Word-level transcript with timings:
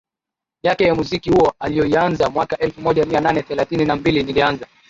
yake 0.63 0.83
ya 0.83 0.95
Muziki 0.95 1.29
huo 1.29 1.53
aliyoianza 1.59 2.29
mwaka 2.29 2.57
elfu 2.57 2.81
moja 2.81 3.05
mia 3.05 3.19
nane 3.21 3.41
thelathini 3.41 3.85
na 3.85 3.95
mbili 3.95 4.23
Nilianza 4.23 4.67